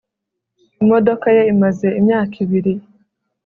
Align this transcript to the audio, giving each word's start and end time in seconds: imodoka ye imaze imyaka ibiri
imodoka 0.83 1.25
ye 1.35 1.41
imaze 1.53 1.87
imyaka 1.99 2.35
ibiri 2.45 2.73